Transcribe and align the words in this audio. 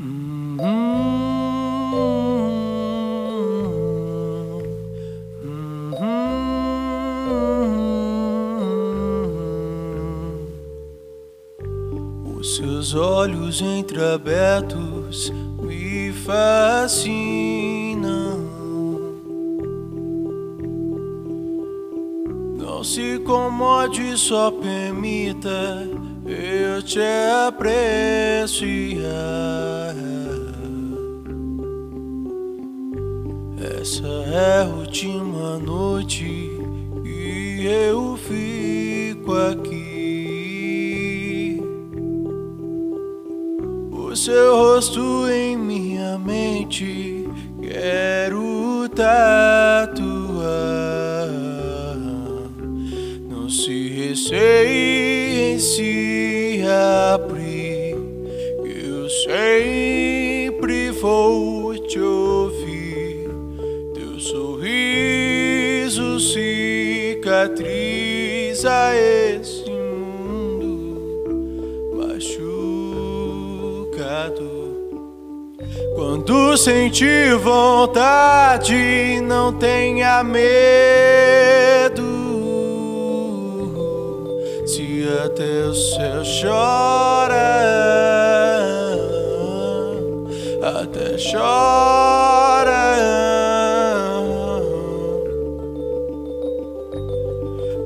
Mm. 0.00 0.49
Os 12.40 12.56
seus 12.56 12.94
olhos 12.94 13.60
entreabertos 13.60 15.30
me 15.60 16.10
fascinam. 16.24 17.20
Não 22.56 22.82
se 22.82 23.16
incomode, 23.16 24.16
só 24.16 24.50
permita 24.50 25.86
eu 26.24 26.82
te 26.82 26.98
apreciar. 27.46 29.04
Essa 33.78 34.08
é 34.08 34.62
a 34.62 34.64
última 34.64 35.58
noite 35.58 36.50
e 37.04 37.66
eu 37.66 38.16
fico 38.16 38.59
seu 44.20 44.54
rosto 44.54 45.26
em 45.30 45.56
minha 45.56 46.18
mente 46.18 47.26
quero 47.62 48.86
tatuar. 48.90 49.96
Não 53.30 53.48
se 53.48 53.88
receie 53.88 55.54
em 55.54 55.58
se 55.58 56.60
abrir. 57.14 57.96
Eu 58.62 59.08
sempre 59.08 60.90
vou 60.90 61.74
te 61.86 61.98
ouvir. 61.98 63.30
Teu 63.94 64.20
sorriso 64.20 66.20
cicatriza 66.20 67.70
esse 68.94 69.49
Sentir 76.56 77.36
vontade, 77.36 79.20
não 79.22 79.52
tenha 79.52 80.22
medo. 80.22 80.40
Se 84.66 85.08
até 85.24 85.64
o 85.66 85.74
céu 85.74 86.22
chora, 86.42 87.34
até 90.62 91.16
chora. 91.16 92.70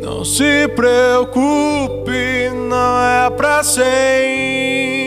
Não 0.00 0.24
se 0.24 0.68
preocupe, 0.68 2.50
não 2.68 3.02
é 3.02 3.30
pra 3.30 3.64
sempre. 3.64 4.99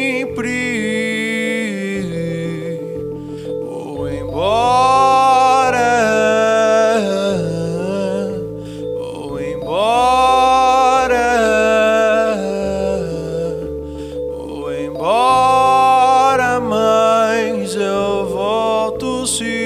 Volto 19.23 19.62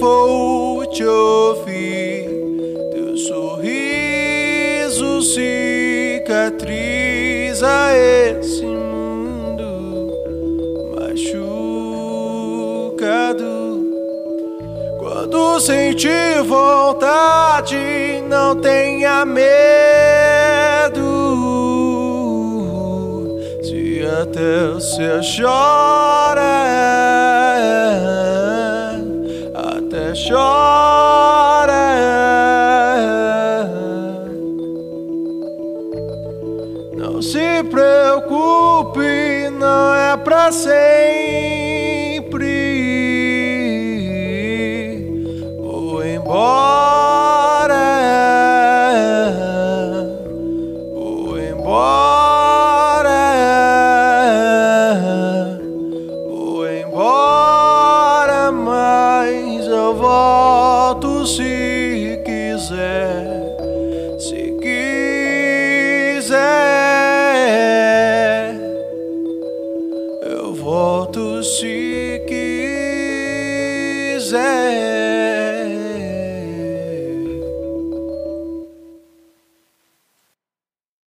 vou 0.00 0.84
te 0.86 1.04
ouvir. 1.04 2.24
Teu 2.90 3.16
sorriso 3.18 5.20
cicatriza 5.22 6.70
esse 7.94 8.64
mundo 8.64 10.10
machucado. 10.96 11.50
Quando 14.98 15.60
sentir 15.60 16.42
vontade, 16.44 18.24
não 18.26 18.56
tenha 18.56 19.26
medo. 19.26 19.50
Se 23.62 24.02
até 24.22 24.80
céu 24.80 25.20
chora, 25.36 26.99
chora. 30.30 31.90
Não 36.96 37.20
se 37.20 37.64
preocupe, 37.64 39.50
não 39.58 39.94
é 39.94 40.16
pra 40.16 40.52
sempre. 40.52 41.49
Se 61.26 62.22
quiser, 62.24 63.56
se 64.18 64.56
quiser. 64.60 64.80
Eu 70.22 70.54
volto 70.54 71.42
se 71.42 72.22
quiser. 72.26 72.90